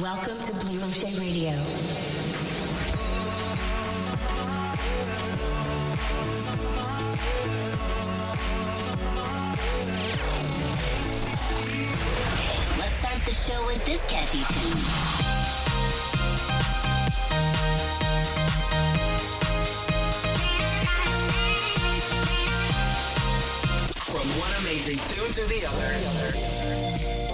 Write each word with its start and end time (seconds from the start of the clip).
Welcome 0.00 0.36
to 0.40 0.52
Bleu 0.54 0.80
Rocher 0.80 1.06
Radio. 1.20 1.52
Let's 12.76 12.96
start 12.96 13.24
the 13.24 13.30
show 13.30 13.64
with 13.66 13.84
this 13.86 14.04
catchy 14.08 14.38
tune. 14.38 14.80
From 23.94 24.28
one 24.40 24.52
amazing 24.58 24.98
tune 25.06 25.30
to 25.30 25.44
the 25.48 25.64
other. 25.68 27.33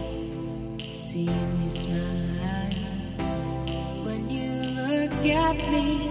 seeing 1.11 1.61
you 1.61 1.69
smile 1.69 2.71
when 4.05 4.29
you 4.29 4.61
look 4.79 5.25
at 5.25 5.57
me. 5.69 6.07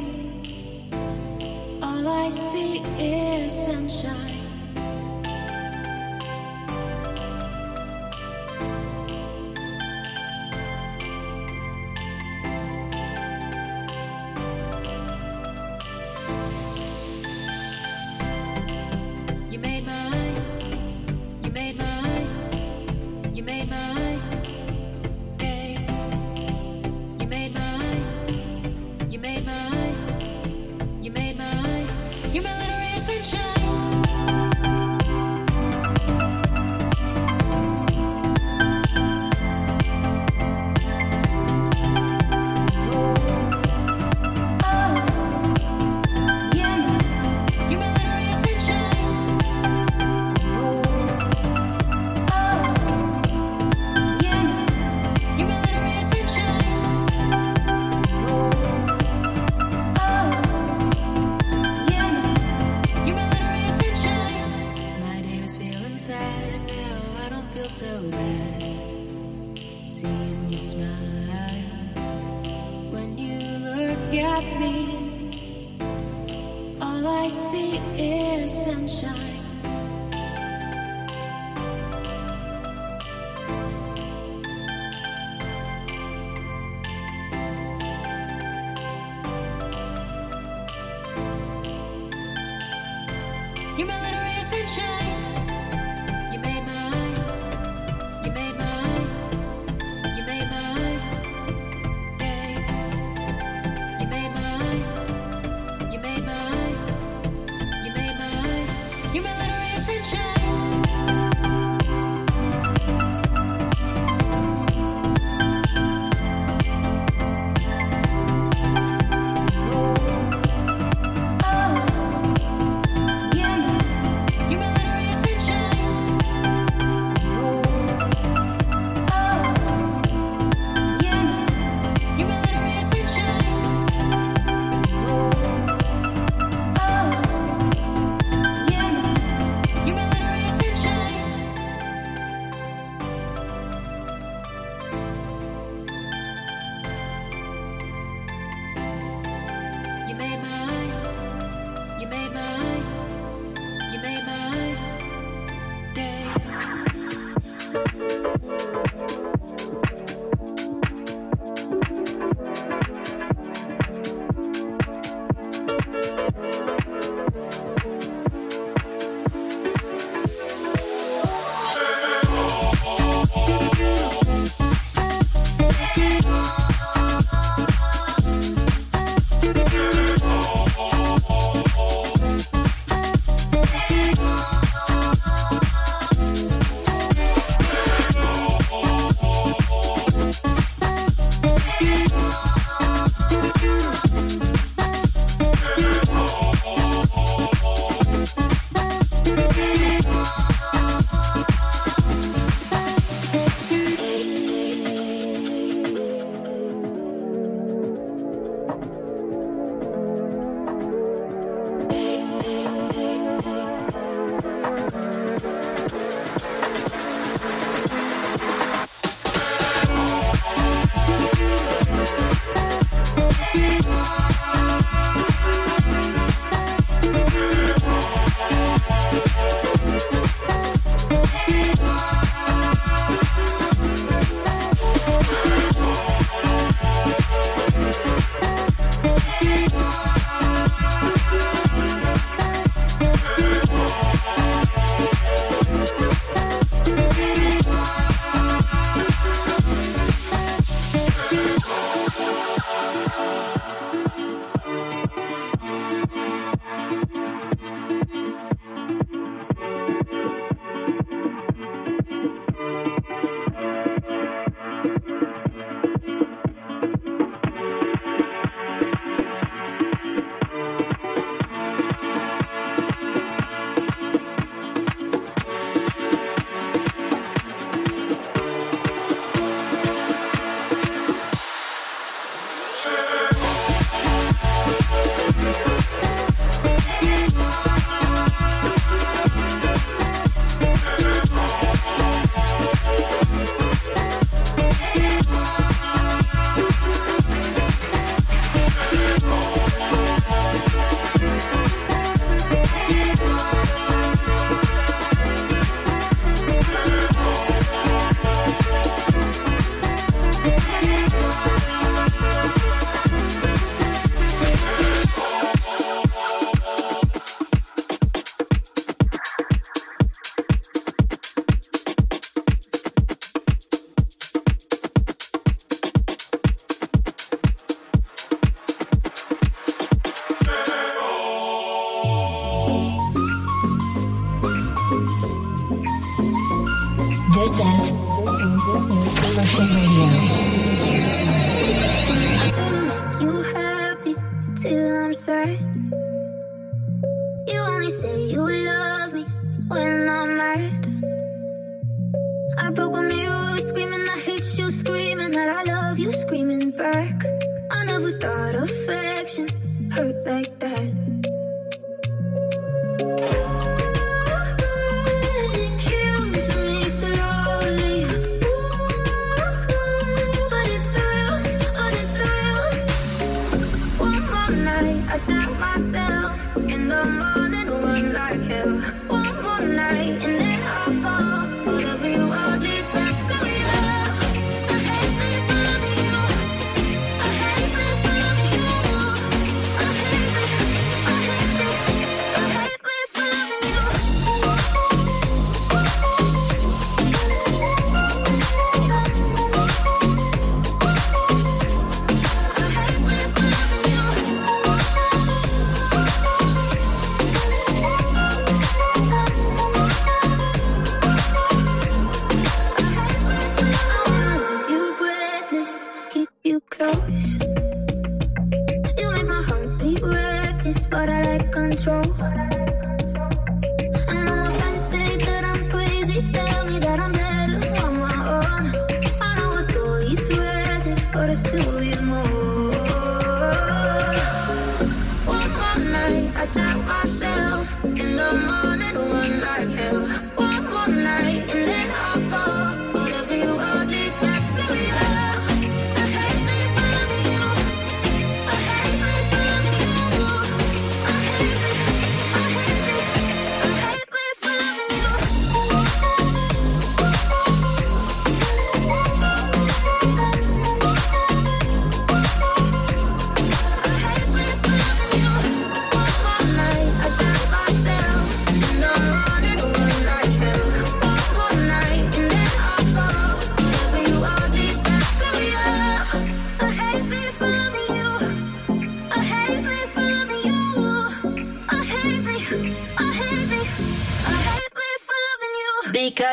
All 1.80 2.06
I 2.06 2.28
see 2.28 2.80
is 2.98 3.50
sunshine. 3.50 4.29
shine. 79.00 79.39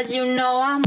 You 0.09 0.25
know 0.25 0.61
I'm 0.61 0.86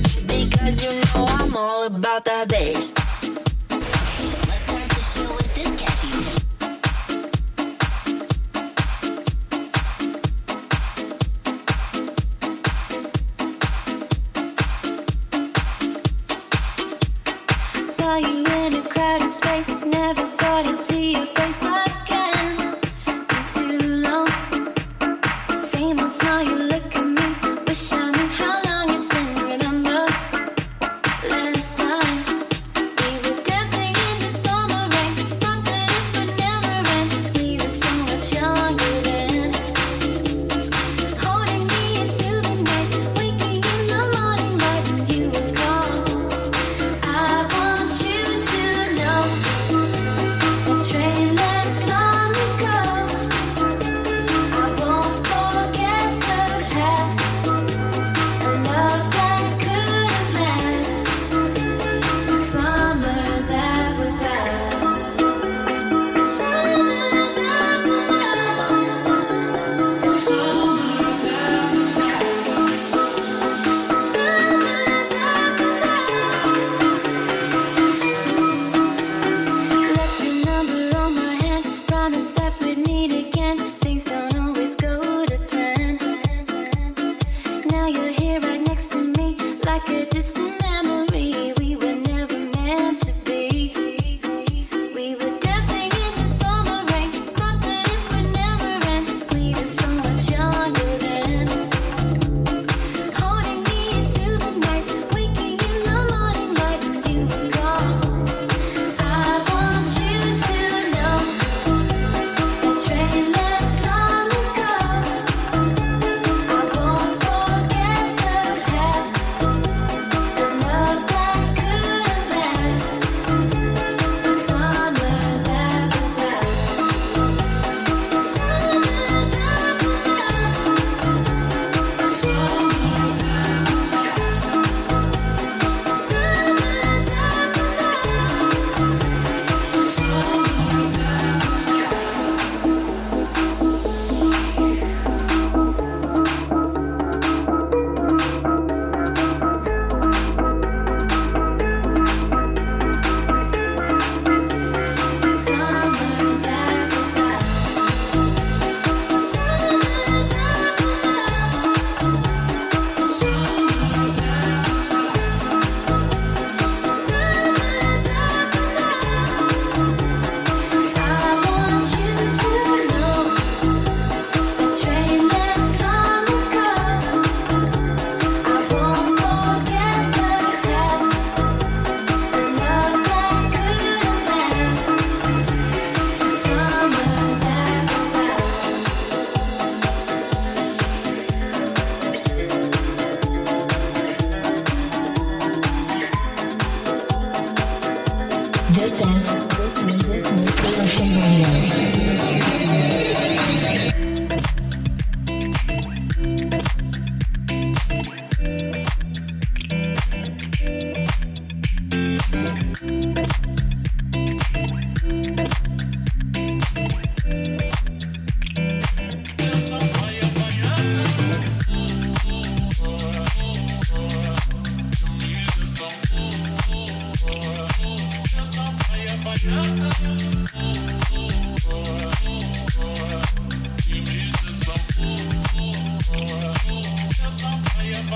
all 1.81 1.87
about 1.87 2.25
that 2.25 2.47
bass. 2.47 3.20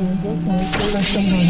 Ocean 0.00 1.24
Radio. 1.30 1.49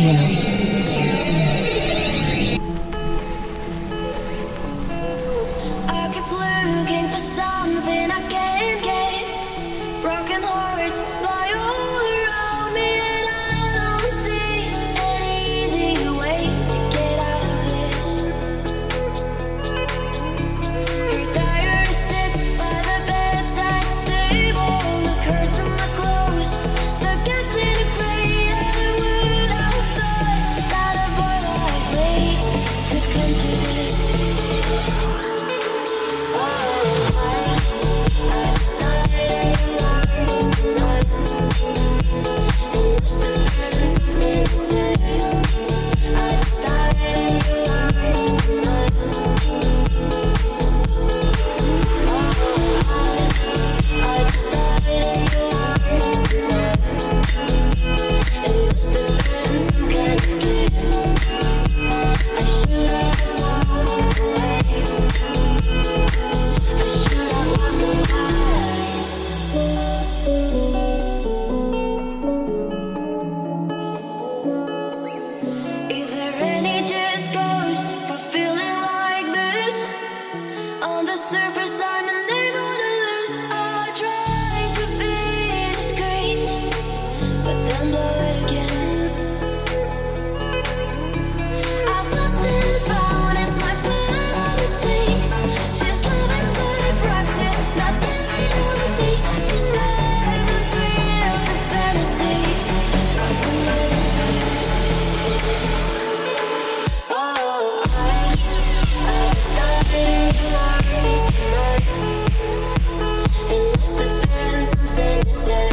said. 115.31 115.73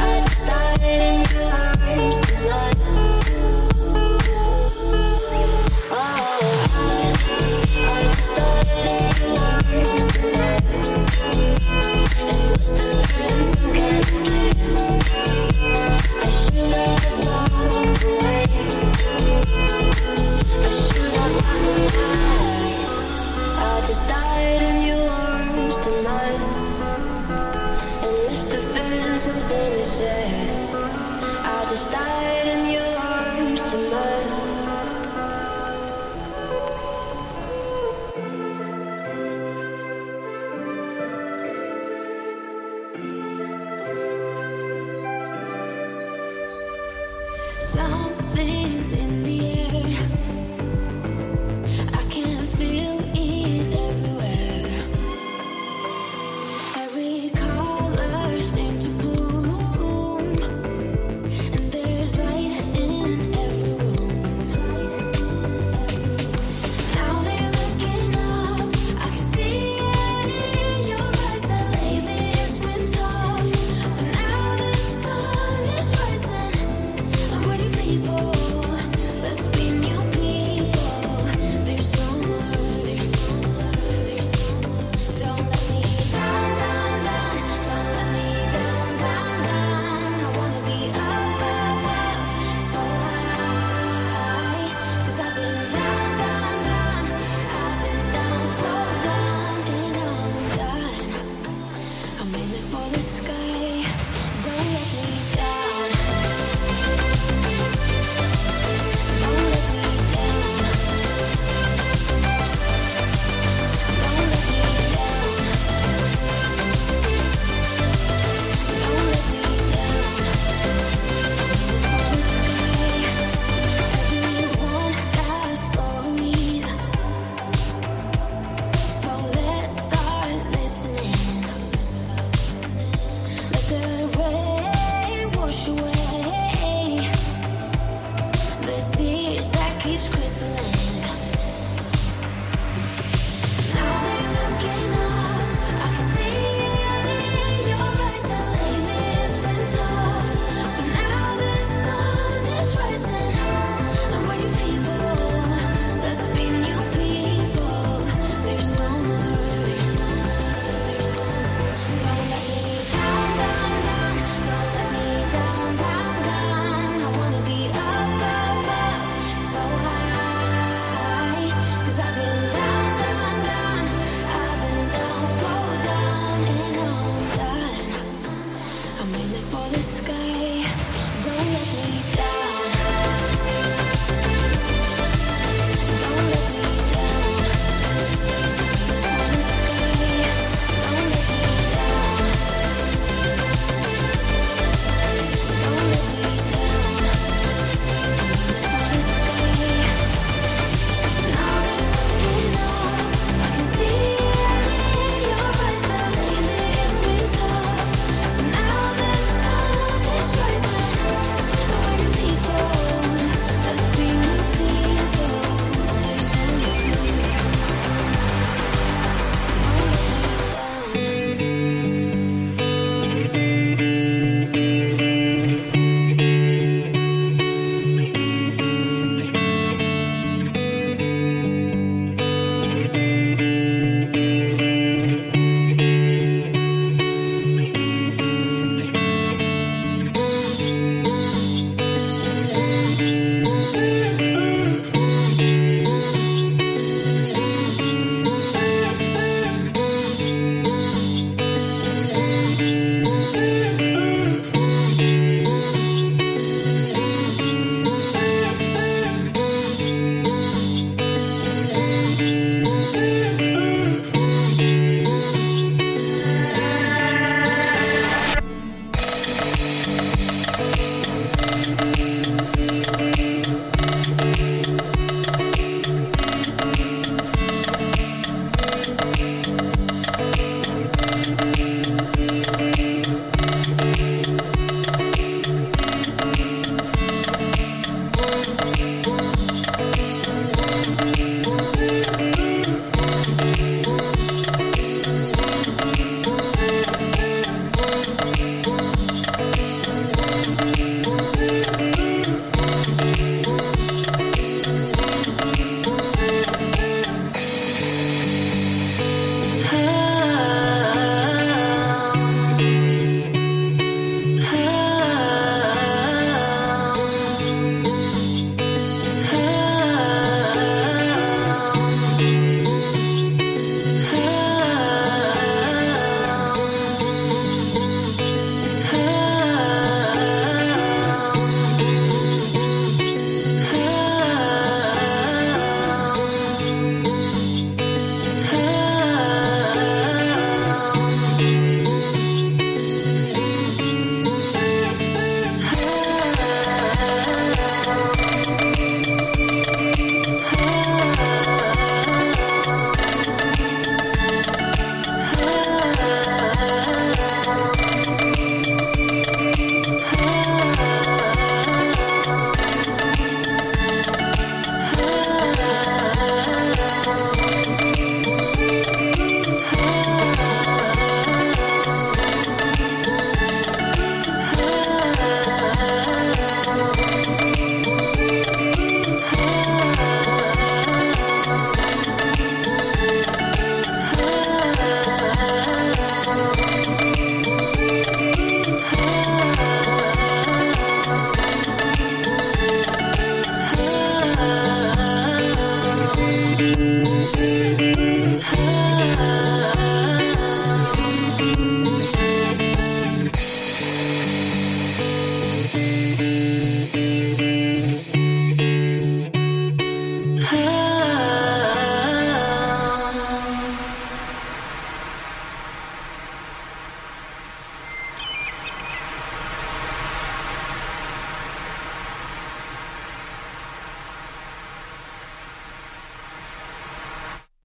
I 0.00 0.20
just 0.22 0.46
died 0.46 1.27
Something's 47.58 48.92
in 48.92 49.22
the 49.24 49.62
air. 49.62 49.67